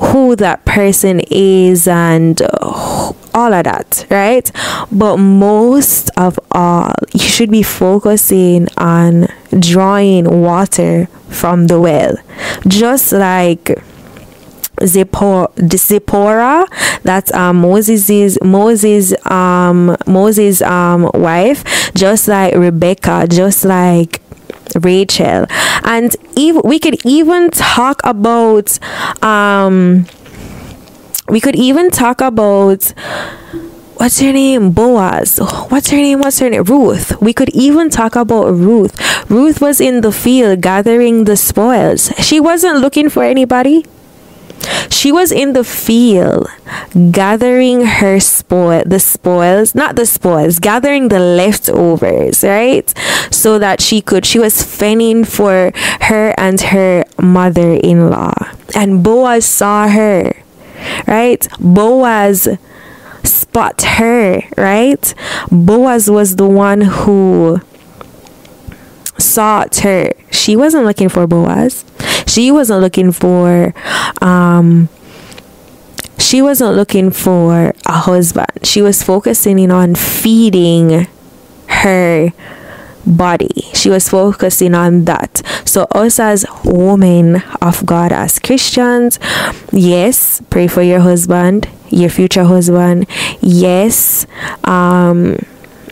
who 0.00 0.34
that 0.36 0.64
person 0.64 1.20
is 1.30 1.86
and 1.86 2.40
all 2.42 3.52
of 3.52 3.64
that, 3.64 4.06
right? 4.10 4.50
But 4.90 5.18
most 5.18 6.10
of 6.16 6.38
all, 6.52 6.92
you 7.12 7.20
should 7.20 7.50
be 7.50 7.62
focusing 7.62 8.66
on 8.76 9.28
drawing 9.58 10.42
water 10.42 11.06
from 11.28 11.66
the 11.66 11.80
well, 11.80 12.16
just 12.66 13.12
like. 13.12 13.78
Zipporah, 14.84 15.48
Zipporah 15.76 16.66
that's 17.02 17.32
um, 17.32 17.56
Moses's 17.56 18.38
Moses 18.42 19.14
um 19.26 19.96
Moses 20.06 20.62
um 20.62 21.10
wife 21.14 21.64
just 21.94 22.28
like 22.28 22.54
Rebecca 22.54 23.26
just 23.28 23.64
like 23.64 24.20
Rachel. 24.80 25.46
And 25.84 26.14
we 26.36 26.78
could 26.78 27.04
even 27.04 27.50
talk 27.50 28.00
about 28.04 28.78
um 29.22 30.06
we 31.28 31.40
could 31.40 31.56
even 31.56 31.90
talk 31.90 32.20
about 32.20 32.92
what's 33.96 34.18
her 34.20 34.32
name? 34.32 34.70
Boaz. 34.72 35.38
What's 35.68 35.90
her 35.90 35.96
name? 35.96 36.20
What's 36.20 36.38
her 36.40 36.50
name? 36.50 36.64
Ruth. 36.64 37.20
We 37.20 37.32
could 37.32 37.50
even 37.50 37.90
talk 37.90 38.16
about 38.16 38.50
Ruth. 38.52 38.96
Ruth 39.30 39.60
was 39.60 39.80
in 39.80 40.00
the 40.00 40.12
field 40.12 40.60
gathering 40.60 41.24
the 41.24 41.36
spoils. 41.36 42.10
She 42.18 42.40
wasn't 42.40 42.78
looking 42.78 43.08
for 43.10 43.22
anybody. 43.22 43.84
She 44.90 45.12
was 45.12 45.32
in 45.32 45.52
the 45.52 45.64
field 45.64 46.48
gathering 47.10 47.86
her 47.86 48.20
spoil, 48.20 48.82
the 48.84 48.98
spoils, 48.98 49.74
not 49.74 49.96
the 49.96 50.06
spoils, 50.06 50.58
gathering 50.58 51.08
the 51.08 51.18
leftovers, 51.18 52.44
right? 52.44 52.92
So 53.30 53.58
that 53.58 53.80
she 53.80 54.00
could, 54.00 54.26
she 54.26 54.38
was 54.38 54.62
fending 54.62 55.24
for 55.24 55.72
her 56.02 56.34
and 56.36 56.60
her 56.60 57.04
mother 57.20 57.72
in 57.72 58.10
law. 58.10 58.34
And 58.74 59.02
Boaz 59.02 59.46
saw 59.46 59.88
her, 59.88 60.32
right? 61.06 61.46
Boaz 61.58 62.48
spot 63.24 63.82
her, 63.82 64.42
right? 64.56 65.14
Boaz 65.50 66.10
was 66.10 66.36
the 66.36 66.48
one 66.48 66.82
who 66.82 67.60
sought 69.18 69.76
her. 69.78 70.12
She 70.30 70.56
wasn't 70.56 70.84
looking 70.84 71.08
for 71.08 71.26
Boaz. 71.26 71.84
She 72.30 72.50
wasn't 72.50 72.80
looking 72.80 73.12
for 73.12 73.74
um 74.22 74.88
she 76.18 76.42
wasn't 76.42 76.76
looking 76.76 77.10
for 77.10 77.72
a 77.86 77.92
husband. 77.92 78.62
She 78.62 78.82
was 78.82 79.02
focusing 79.02 79.70
on 79.70 79.94
feeding 79.96 81.08
her 81.66 82.32
body. 83.06 83.62
She 83.74 83.90
was 83.90 84.08
focusing 84.08 84.74
on 84.74 85.06
that. 85.06 85.42
So, 85.64 85.84
us 85.90 86.20
as 86.20 86.44
women 86.64 87.42
of 87.60 87.84
God, 87.86 88.12
as 88.12 88.38
Christians, 88.38 89.18
yes, 89.72 90.42
pray 90.50 90.68
for 90.68 90.82
your 90.82 91.00
husband, 91.00 91.68
your 91.88 92.10
future 92.10 92.44
husband. 92.44 93.06
Yes, 93.40 94.26
um, 94.64 95.38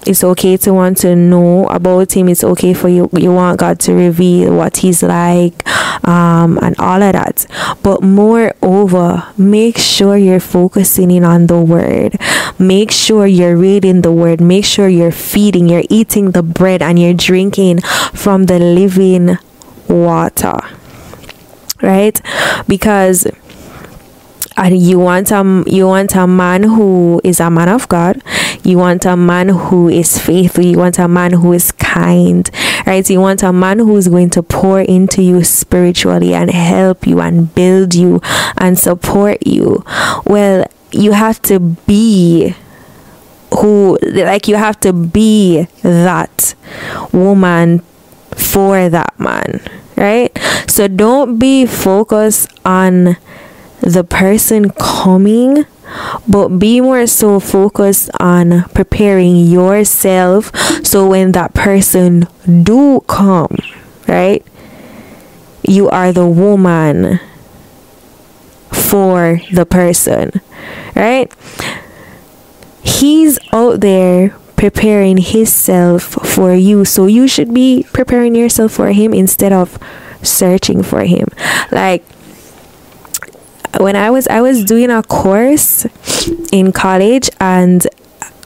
it's 0.06 0.24
okay 0.24 0.56
to 0.58 0.72
want 0.72 0.98
to 0.98 1.14
know 1.14 1.66
about 1.66 2.16
him. 2.16 2.28
It's 2.28 2.44
okay 2.44 2.74
for 2.74 2.88
you 2.88 3.08
you 3.12 3.32
want 3.32 3.58
god 3.58 3.80
to 3.80 3.94
reveal 3.94 4.56
what 4.56 4.78
he's 4.78 5.02
like 5.02 5.66
um, 6.06 6.58
and 6.62 6.78
all 6.78 7.02
of 7.02 7.12
that. 7.12 7.46
But 7.82 8.02
moreover 8.02 9.26
make 9.36 9.78
sure 9.78 10.16
you're 10.16 10.40
focusing 10.40 11.10
in 11.10 11.24
on 11.24 11.46
the 11.46 11.60
word. 11.60 12.16
Make 12.58 12.90
sure 12.90 13.26
you're 13.26 13.56
reading 13.56 14.02
the 14.02 14.12
word. 14.12 14.40
Make 14.40 14.64
sure 14.64 14.88
you're 14.88 15.12
feeding 15.12 15.68
you're 15.68 15.88
eating 15.90 16.32
the 16.32 16.42
bread 16.42 16.82
and 16.82 16.98
you're 16.98 17.14
drinking 17.14 17.80
from 18.14 18.46
the 18.46 18.58
living 18.58 19.38
water. 19.88 20.58
Right? 21.80 22.20
Because 22.66 23.26
and 24.58 24.76
you 24.76 24.98
want 24.98 25.30
a 25.30 25.64
you 25.66 25.86
want 25.86 26.14
a 26.16 26.26
man 26.26 26.64
who 26.64 27.20
is 27.22 27.38
a 27.40 27.48
man 27.48 27.68
of 27.68 27.88
God. 27.88 28.20
You 28.64 28.78
want 28.78 29.06
a 29.06 29.16
man 29.16 29.50
who 29.50 29.88
is 29.88 30.18
faithful. 30.18 30.64
You 30.64 30.78
want 30.78 30.98
a 30.98 31.06
man 31.06 31.32
who 31.32 31.52
is 31.52 31.70
kind, 31.72 32.50
right? 32.84 33.08
You 33.08 33.20
want 33.20 33.42
a 33.44 33.52
man 33.52 33.78
who 33.78 33.96
is 33.96 34.08
going 34.08 34.30
to 34.30 34.42
pour 34.42 34.80
into 34.80 35.22
you 35.22 35.44
spiritually 35.44 36.34
and 36.34 36.50
help 36.50 37.06
you 37.06 37.20
and 37.20 37.54
build 37.54 37.94
you 37.94 38.20
and 38.58 38.76
support 38.76 39.46
you. 39.46 39.84
Well, 40.26 40.66
you 40.90 41.12
have 41.12 41.40
to 41.42 41.60
be 41.60 42.54
who 43.60 43.98
like 44.02 44.48
you 44.48 44.56
have 44.56 44.78
to 44.80 44.92
be 44.92 45.66
that 45.82 46.54
woman 47.12 47.78
for 48.34 48.88
that 48.88 49.18
man 49.18 49.60
right 49.96 50.38
so 50.66 50.86
don't 50.86 51.38
be 51.38 51.64
focused 51.64 52.48
on 52.64 53.16
the 53.80 54.04
person 54.04 54.70
coming 54.70 55.64
but 56.26 56.48
be 56.48 56.80
more 56.80 57.06
so 57.06 57.40
focused 57.40 58.10
on 58.20 58.64
preparing 58.74 59.36
yourself 59.36 60.54
so 60.84 61.08
when 61.08 61.32
that 61.32 61.54
person 61.54 62.26
do 62.62 63.00
come 63.08 63.56
right 64.06 64.44
you 65.62 65.88
are 65.88 66.12
the 66.12 66.26
woman 66.26 67.18
for 68.70 69.40
the 69.50 69.64
person 69.64 70.30
right? 70.98 71.32
He's 72.82 73.38
out 73.52 73.80
there 73.80 74.36
preparing 74.56 75.18
himself 75.18 76.02
for 76.02 76.52
you 76.52 76.84
so 76.84 77.06
you 77.06 77.28
should 77.28 77.54
be 77.54 77.86
preparing 77.92 78.34
yourself 78.34 78.72
for 78.72 78.90
him 78.90 79.14
instead 79.14 79.52
of 79.52 79.78
searching 80.22 80.82
for 80.82 81.04
him. 81.04 81.28
Like 81.70 82.04
when 83.76 83.96
I 83.96 84.10
was 84.10 84.26
I 84.28 84.40
was 84.40 84.64
doing 84.64 84.90
a 84.90 85.02
course 85.02 85.86
in 86.52 86.72
college 86.72 87.30
and 87.40 87.86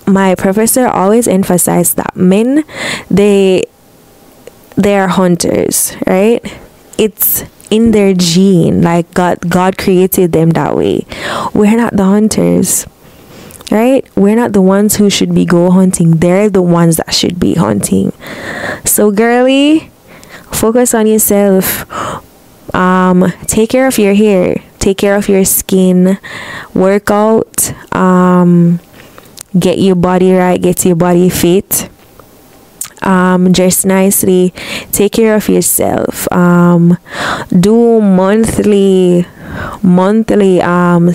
my 0.06 0.34
professor 0.34 0.86
always 0.86 1.28
emphasized 1.28 1.96
that 1.96 2.16
men 2.16 2.64
they 3.10 3.64
they 4.76 4.96
are 4.98 5.08
hunters, 5.08 5.96
right? 6.06 6.40
It's 6.98 7.44
in 7.70 7.92
their 7.92 8.14
gene 8.14 8.82
like 8.82 9.12
God 9.14 9.38
God 9.48 9.78
created 9.78 10.32
them 10.32 10.50
that 10.50 10.76
way. 10.76 11.06
We're 11.54 11.76
not 11.76 11.96
the 11.96 12.04
hunters. 12.04 12.86
Right? 13.70 14.06
We're 14.14 14.36
not 14.36 14.52
the 14.52 14.60
ones 14.60 14.96
who 14.96 15.08
should 15.08 15.34
be 15.34 15.46
go 15.46 15.70
hunting. 15.70 16.10
They're 16.20 16.50
the 16.50 16.60
ones 16.60 16.98
that 16.98 17.14
should 17.14 17.40
be 17.40 17.54
hunting. 17.54 18.12
So 18.84 19.10
girly, 19.10 19.90
focus 20.50 20.92
on 20.92 21.06
yourself. 21.06 21.86
Um 22.74 23.32
take 23.46 23.70
care 23.70 23.86
of 23.86 23.96
your 23.96 24.12
hair 24.12 24.62
take 24.82 24.98
care 24.98 25.14
of 25.14 25.28
your 25.28 25.44
skin, 25.44 26.18
work 26.74 27.08
out, 27.10 27.72
um, 27.94 28.80
get 29.56 29.78
your 29.78 29.94
body 29.94 30.32
right, 30.32 30.60
get 30.60 30.84
your 30.84 30.96
body 30.96 31.30
fit. 31.30 31.88
Um, 33.02 33.50
dress 33.50 33.84
nicely, 33.84 34.54
take 34.92 35.12
care 35.12 35.34
of 35.34 35.48
yourself. 35.48 36.30
Um, 36.32 36.98
do 37.48 38.00
monthly, 38.00 39.26
monthly 39.82 40.62
um 40.62 41.10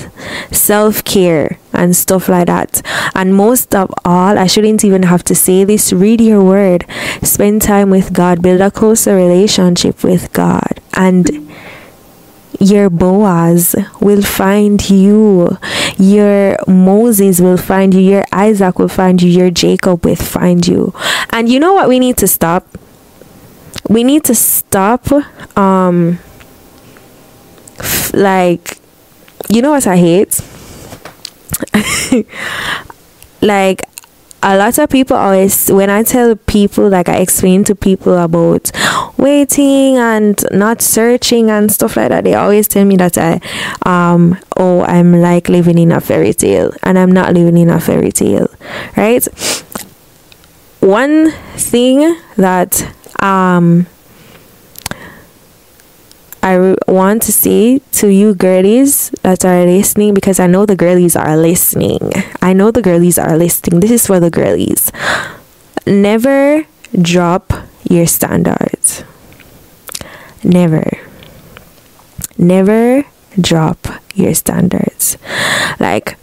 self 0.52 1.04
care 1.06 1.58
and 1.72 1.96
stuff 1.96 2.28
like 2.28 2.48
that. 2.48 2.82
And 3.16 3.34
most 3.34 3.74
of 3.74 3.90
all, 4.04 4.38
I 4.38 4.48
shouldn't 4.48 4.84
even 4.84 5.04
have 5.04 5.24
to 5.26 5.36
say 5.36 5.64
this. 5.64 5.94
Read 5.94 6.20
your 6.20 6.44
word, 6.44 6.86
spend 7.24 7.62
time 7.62 7.90
with 7.90 8.12
God, 8.12 8.42
build 8.42 8.60
a 8.60 8.70
closer 8.70 9.16
relationship 9.16 10.04
with 10.04 10.34
God, 10.34 10.82
and 10.94 11.48
your 12.60 12.90
Boaz 12.90 13.76
will 14.00 14.22
find 14.22 14.90
you. 14.90 15.58
Your 15.98 16.58
Moses 16.68 17.40
will 17.40 17.58
find 17.58 17.94
you. 17.94 18.02
Your 18.02 18.24
Isaac 18.32 18.80
will 18.80 18.88
find 18.88 19.22
you. 19.22 19.30
Your 19.30 19.50
Jacob 19.52 20.06
will 20.06 20.16
find 20.16 20.66
you. 20.68 20.94
And 21.32 21.50
you 21.50 21.60
know 21.60 21.74
what 21.74 21.88
we 21.88 22.00
need 22.00 22.18
to 22.18 22.28
stop? 22.28 22.68
We 23.90 24.04
need 24.04 24.24
to 24.26 24.36
stop 24.36 25.08
um 25.58 26.20
f- 27.80 28.14
like 28.14 28.80
you 29.50 29.62
know 29.62 29.72
what 29.72 29.88
I 29.88 29.98
hate? 29.98 30.42
like 33.42 33.84
a 34.44 34.56
lot 34.56 34.78
of 34.78 34.90
people 34.90 35.18
always 35.18 35.70
when 35.72 35.90
i 35.90 36.04
tell 36.04 36.36
people 36.36 36.88
like 36.88 37.10
i 37.10 37.18
explain 37.18 37.64
to 37.64 37.74
people 37.76 38.16
about 38.18 38.72
waiting 39.18 39.98
and 39.98 40.46
not 40.52 40.82
searching 40.82 41.50
and 41.50 41.72
stuff 41.72 41.98
like 41.98 42.10
that 42.10 42.24
they 42.24 42.36
always 42.36 42.68
tell 42.68 42.86
me 42.86 42.96
that 42.96 43.18
i 43.18 43.40
um 43.86 44.38
oh 44.58 44.82
i'm 44.84 45.20
like 45.22 45.50
living 45.50 45.78
in 45.78 45.92
a 45.92 46.00
fairy 46.00 46.34
tale 46.34 46.72
and 46.84 47.00
i'm 47.00 47.12
not 47.12 47.34
living 47.34 47.58
in 47.58 47.70
a 47.70 47.80
fairy 47.80 48.12
tale 48.12 48.48
right? 48.96 49.26
One 50.80 51.32
thing 51.56 52.18
that 52.38 52.94
um 53.22 53.88
I 56.48 56.76
want 56.88 57.24
to 57.24 57.34
say 57.34 57.80
to 58.00 58.08
you 58.08 58.34
girlies 58.34 59.10
that 59.22 59.44
are 59.44 59.66
listening 59.66 60.14
because 60.14 60.40
I 60.40 60.48
know 60.48 60.66
the 60.66 60.78
girlies 60.78 61.14
are 61.18 61.36
listening. 61.36 62.00
I 62.42 62.54
know 62.54 62.72
the 62.72 62.82
girlies 62.82 63.20
are 63.20 63.36
listening. 63.36 63.82
This 63.82 63.92
is 63.92 64.08
for 64.08 64.22
the 64.22 64.30
girlies. 64.30 64.90
Never 65.86 66.66
drop 67.02 67.52
your 67.90 68.08
standards. 68.08 69.04
Never. 70.42 70.88
Never 72.38 73.04
drop 73.42 73.86
your 74.16 74.34
standards. 74.34 75.18
Like, 75.82 76.16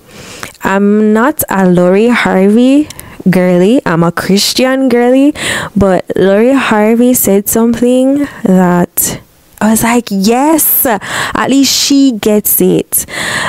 I'm 0.62 1.12
not 1.12 1.42
a 1.50 1.68
Lori 1.68 2.08
Harvey 2.08 2.88
girly. 3.28 3.82
I'm 3.84 4.02
a 4.02 4.10
Christian 4.10 4.88
girly, 4.88 5.34
but 5.76 6.10
Lori 6.16 6.54
Harvey 6.54 7.12
said 7.12 7.46
something 7.46 8.26
that 8.44 9.20
I 9.64 9.70
was 9.70 9.82
like, 9.82 10.08
yes, 10.10 10.84
at 10.84 11.46
least 11.48 11.72
she 11.74 12.12
gets 12.12 12.60
it. 12.60 13.06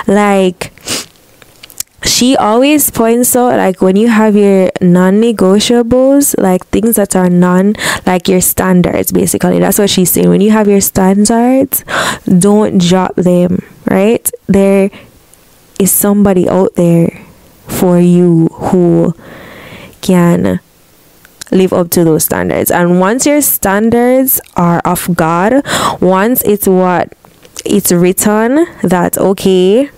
Like, 0.08 0.72
she 2.06 2.38
always 2.38 2.90
points 2.90 3.36
out 3.36 3.58
like 3.58 3.82
when 3.82 3.98
you 3.98 4.08
have 4.08 4.36
your 4.36 4.72
non-negotiables 4.80 6.40
like 6.40 6.66
things 6.68 6.96
that 6.96 7.16
are 7.16 7.30
non 7.30 7.74
like 8.06 8.30
your 8.30 8.40
standards 8.42 9.12
basically. 9.12 9.60
That's 9.60 9.80
what 9.80 9.90
she's 9.90 10.12
saying. 10.12 10.30
When 10.30 10.40
you 10.40 10.52
have 10.52 10.68
your 10.68 10.82
standards 10.82 11.84
don't 12.26 12.78
drop 12.80 13.16
them 13.16 13.64
right? 13.90 14.30
There 14.48 14.92
is 15.80 15.92
somebody 15.92 16.48
out 16.48 16.76
there 16.76 17.26
for 17.68 18.00
you 18.00 18.48
who 18.54 19.16
can 20.02 20.60
live 21.52 21.74
up 21.74 21.90
to 21.92 22.04
those 22.04 22.26
standards. 22.26 22.72
And 22.72 23.00
once 23.00 23.26
your 23.26 23.42
standards 23.42 24.42
are 24.56 24.80
of 24.86 25.16
God, 25.16 25.66
once 26.02 26.42
it's 26.44 26.68
what 26.68 27.14
it's 27.64 27.92
written 27.92 28.66
that 28.84 29.18
okay, 29.18 29.90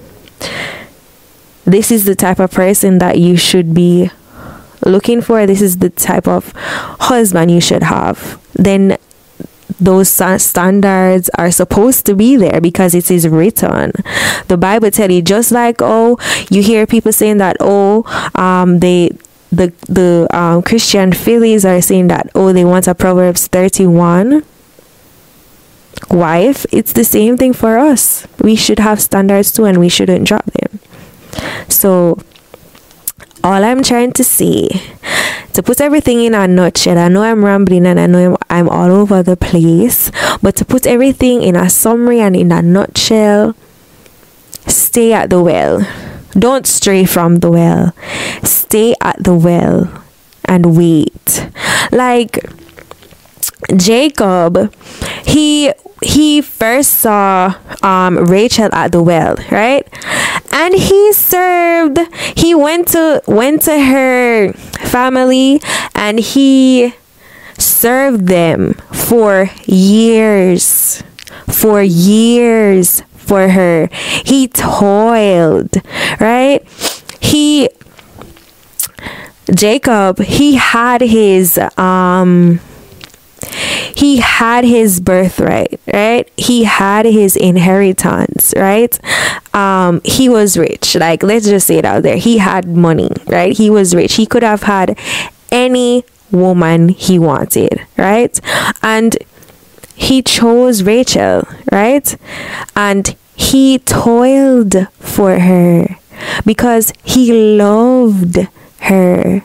this 1.66 1.92
is 1.92 2.06
the 2.06 2.16
type 2.16 2.40
of 2.40 2.52
person 2.52 3.00
that 3.00 3.20
you 3.20 3.36
should 3.38 3.74
be 3.74 4.10
looking 4.86 5.22
for, 5.22 5.46
this 5.46 5.62
is 5.62 5.78
the 5.78 5.90
type 5.90 6.28
of 6.28 6.54
husband 6.56 7.52
you 7.52 7.60
should 7.60 7.84
have, 7.84 8.42
then 8.54 8.98
those 9.80 10.10
standards 10.10 11.30
are 11.38 11.52
supposed 11.52 12.06
to 12.06 12.16
be 12.16 12.36
there 12.36 12.60
because 12.62 12.96
it 12.96 13.12
is 13.12 13.28
written. 13.28 13.92
The 14.48 14.58
Bible 14.58 14.90
tell 14.92 15.12
you 15.12 15.22
just 15.22 15.52
like 15.52 15.78
oh 15.82 16.18
you 16.50 16.64
hear 16.64 16.88
people 16.88 17.12
saying 17.12 17.38
that 17.38 17.58
oh 17.60 18.04
um 18.34 18.80
they 18.80 19.12
the 19.52 19.74
the 19.88 20.28
um, 20.32 20.62
Christian 20.62 21.14
Phillies 21.14 21.66
are 21.66 21.82
saying 21.82 22.08
that 22.08 22.30
oh 22.36 22.54
they 22.54 22.66
want 22.66 22.88
a 22.88 22.96
Proverbs 22.96 23.48
31 23.48 24.44
wife. 26.10 26.66
It's 26.72 26.94
the 26.94 27.04
same 27.04 27.38
thing 27.38 27.54
for 27.54 27.78
us. 27.78 28.28
We 28.42 28.56
should 28.56 28.80
have 28.80 29.02
standards 29.02 29.52
too 29.52 29.66
and 29.66 29.80
we 29.80 29.90
shouldn't 29.90 30.28
drop 30.28 30.46
them. 30.46 30.80
So 31.70 32.20
all 33.44 33.64
I'm 33.64 33.84
trying 33.84 34.12
to 34.14 34.24
say 34.24 34.68
to 35.54 35.64
put 35.64 35.82
everything 35.82 36.24
in 36.24 36.34
a 36.36 36.48
nutshell, 36.48 36.98
I 36.98 37.08
know 37.08 37.24
I'm 37.24 37.44
rambling 37.44 37.86
and 37.86 38.00
I 38.00 38.08
know 38.08 38.38
I'm 38.50 38.70
all 38.70 38.92
over 38.92 39.24
the 39.24 39.38
place, 39.38 40.12
but 40.42 40.56
to 40.58 40.66
put 40.66 40.86
everything 40.86 41.42
in 41.42 41.56
a 41.56 41.70
summary 41.70 42.20
and 42.20 42.36
in 42.36 42.52
a 42.52 42.62
nutshell, 42.62 43.56
stay 44.68 45.14
at 45.14 45.30
the 45.30 45.42
well. 45.42 45.82
Don't 46.38 46.68
stray 46.68 47.06
from 47.06 47.38
the 47.38 47.52
well. 47.52 47.94
Stay 48.44 48.96
at 49.02 49.24
the 49.24 49.36
well 49.36 50.04
and 50.46 50.78
wait. 50.78 51.50
Like 51.92 52.46
Jacob, 53.76 54.74
he 55.26 55.74
he 56.04 56.42
first 56.42 56.96
saw 56.96 57.56
um, 57.82 58.18
Rachel 58.18 58.70
at 58.72 58.92
the 58.92 59.02
well, 59.02 59.36
right? 59.52 59.88
And 60.52 60.74
he 60.76 61.14
served. 61.14 62.00
He 62.36 62.54
went 62.54 62.90
to 62.90 63.22
went 63.28 63.64
to 63.64 63.80
her 63.80 64.54
family 64.86 65.62
and 65.96 66.20
he 66.20 66.94
served 67.58 68.28
them 68.28 68.74
for 68.94 69.50
years. 69.66 71.04
For 71.48 71.82
years 71.82 73.02
for 73.28 73.50
her. 73.50 73.90
He 74.26 74.48
toiled, 74.48 75.76
right? 76.20 76.62
He 77.20 77.70
Jacob, 79.54 80.20
he 80.20 80.56
had 80.56 81.02
his 81.02 81.58
um 81.78 82.60
he 83.96 84.18
had 84.18 84.64
his 84.64 85.00
birthright, 85.00 85.80
right? 85.92 86.30
He 86.38 86.66
had 86.66 87.06
his 87.06 87.36
inheritance, 87.36 88.54
right? 88.56 88.98
Um, 89.56 90.02
he 90.04 90.30
was 90.30 90.58
rich. 90.58 90.96
Like, 90.96 91.24
let's 91.24 91.46
just 91.46 91.68
say 91.68 91.78
it 91.78 91.86
out 91.86 92.04
there. 92.04 92.18
He 92.18 92.38
had 92.38 92.68
money, 92.68 93.10
right? 93.26 93.56
He 93.56 93.70
was 93.70 93.96
rich. 93.96 94.16
He 94.16 94.26
could 94.26 94.44
have 94.44 94.64
had 94.64 94.98
any 95.52 96.04
woman 96.32 96.90
he 96.90 97.18
wanted, 97.18 97.82
right? 97.98 98.40
And 98.84 99.18
he 99.98 100.22
chose 100.22 100.84
Rachel, 100.84 101.48
right? 101.72 102.16
And 102.76 103.16
he 103.36 103.80
toiled 103.80 104.76
for 105.00 105.40
her 105.40 105.98
because 106.46 106.94
he 107.04 107.58
loved 107.58 108.48
her. 108.82 109.42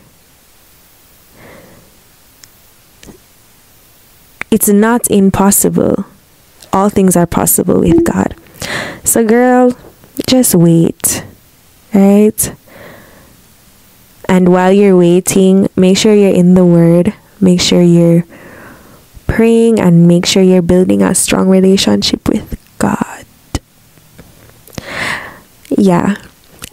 It's 4.50 4.68
not 4.68 5.10
impossible. 5.10 6.04
All 6.70 6.90
things 6.90 7.16
are 7.16 7.26
possible 7.26 7.80
with 7.80 8.04
God. 8.04 8.36
So, 9.04 9.24
girl, 9.24 9.76
just 10.26 10.54
wait, 10.54 11.24
right? 11.94 12.54
And 14.28 14.50
while 14.50 14.72
you're 14.72 14.96
waiting, 14.96 15.70
make 15.76 15.96
sure 15.96 16.14
you're 16.14 16.34
in 16.34 16.54
the 16.54 16.66
Word. 16.66 17.14
Make 17.40 17.60
sure 17.62 17.82
you're 17.82 18.24
praying 19.32 19.80
and 19.80 20.06
make 20.06 20.26
sure 20.26 20.42
you're 20.42 20.62
building 20.62 21.02
a 21.02 21.14
strong 21.14 21.48
relationship 21.48 22.28
with 22.28 22.58
God. 22.78 23.24
Yeah. 25.70 26.16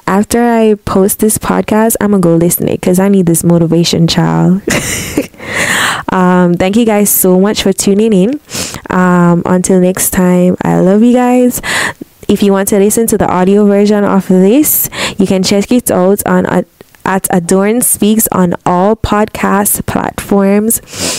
After 0.05 0.43
I 0.43 0.73
post 0.85 1.19
this 1.19 1.37
podcast, 1.37 1.95
I'm 2.01 2.11
gonna 2.11 2.21
go 2.21 2.35
listen 2.35 2.67
it 2.67 2.81
because 2.81 2.99
I 2.99 3.07
need 3.07 3.27
this 3.27 3.43
motivation, 3.43 4.07
child. 4.07 4.61
Um, 6.11 6.55
thank 6.55 6.75
you 6.75 6.85
guys 6.85 7.09
so 7.09 7.39
much 7.39 7.61
for 7.61 7.71
tuning 7.71 8.13
in. 8.13 8.39
Um, 8.89 9.43
until 9.45 9.79
next 9.79 10.09
time, 10.09 10.57
I 10.63 10.79
love 10.79 11.03
you 11.03 11.13
guys. 11.13 11.61
If 12.27 12.41
you 12.41 12.51
want 12.51 12.67
to 12.69 12.79
listen 12.79 13.07
to 13.07 13.17
the 13.17 13.27
audio 13.27 13.65
version 13.65 14.03
of 14.03 14.27
this, 14.27 14.89
you 15.17 15.27
can 15.27 15.43
check 15.43 15.71
it 15.71 15.91
out 15.91 16.25
on 16.25 16.45
uh, 16.45 16.63
at 17.05 17.27
Adorn 17.31 17.81
Speaks 17.81 18.27
on 18.31 18.55
all 18.65 18.95
podcast 18.95 19.85
platforms. 19.85 21.18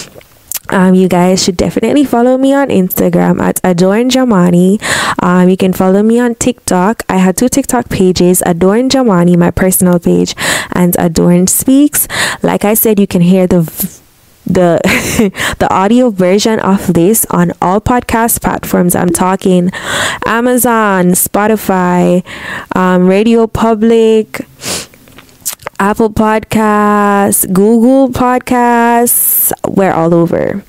Um, 0.71 0.95
you 0.95 1.09
guys 1.09 1.43
should 1.43 1.57
definitely 1.57 2.05
follow 2.05 2.39
me 2.39 2.55
on 2.55 2.69
Instagram 2.69 3.41
at 3.41 3.61
Adorn 3.65 4.09
Jamani. 4.09 4.81
Um, 5.23 5.49
you 5.49 5.57
can 5.57 5.73
follow 5.73 6.03
me 6.03 6.19
on 6.21 6.35
TikTok. 6.37 7.03
I 7.09 7.17
had 7.17 7.37
two 7.37 7.49
TikTok 7.49 7.89
pages 7.89 8.43
Adorn 8.47 8.89
Jamani, 8.89 9.37
my 9.37 9.51
personal 9.51 9.99
page, 9.99 10.35
and 10.73 10.95
Adorn 10.99 11.47
Speaks. 11.49 12.07
Like 12.43 12.65
I 12.65 12.75
said, 12.75 12.99
you 13.01 13.07
can 13.07 13.21
hear 13.21 13.47
the 13.47 13.63
v- 13.63 13.89
the 14.47 14.81
the 15.59 15.73
audio 15.73 16.11
version 16.11 16.59
of 16.61 16.93
this 16.93 17.25
on 17.31 17.53
all 17.61 17.81
podcast 17.81 18.41
platforms. 18.41 18.95
I'm 18.95 19.11
talking 19.11 19.71
Amazon, 20.27 21.13
Spotify, 21.13 22.25
um, 22.75 23.07
Radio 23.07 23.47
Public, 23.47 24.47
Apple 25.81 26.11
Podcasts, 26.11 27.51
Google 27.51 28.11
Podcasts, 28.11 29.51
we're 29.67 29.93
all 29.93 30.13
over. 30.13 30.63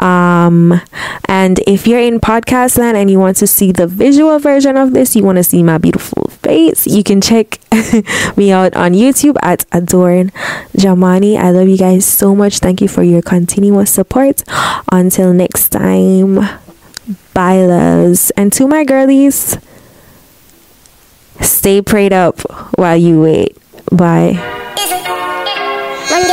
Um, 0.00 0.80
and 1.26 1.60
if 1.68 1.86
you're 1.86 2.00
in 2.00 2.18
podcast 2.18 2.76
land 2.76 2.96
and 2.96 3.08
you 3.08 3.20
want 3.20 3.36
to 3.36 3.46
see 3.46 3.70
the 3.70 3.86
visual 3.86 4.40
version 4.40 4.76
of 4.76 4.92
this, 4.92 5.14
you 5.14 5.22
want 5.22 5.36
to 5.36 5.44
see 5.44 5.62
my 5.62 5.78
beautiful 5.78 6.24
face, 6.42 6.84
you 6.84 7.04
can 7.04 7.20
check 7.20 7.60
me 8.36 8.50
out 8.50 8.74
on 8.74 8.92
YouTube 8.92 9.36
at 9.40 9.64
Adorn 9.70 10.30
Jamani. 10.76 11.38
I 11.38 11.52
love 11.52 11.68
you 11.68 11.78
guys 11.78 12.04
so 12.04 12.34
much. 12.34 12.58
Thank 12.58 12.80
you 12.80 12.88
for 12.88 13.04
your 13.04 13.22
continuous 13.22 13.92
support. 13.92 14.42
Until 14.90 15.32
next 15.32 15.68
time, 15.68 16.40
bye, 17.32 17.64
loves. 17.64 18.32
And 18.32 18.52
to 18.54 18.66
my 18.66 18.82
girlies, 18.82 19.58
stay 21.40 21.80
prayed 21.80 22.12
up 22.12 22.40
while 22.76 22.96
you 22.96 23.22
wait. 23.22 23.56
Bye. 23.92 24.34
One 26.10 26.26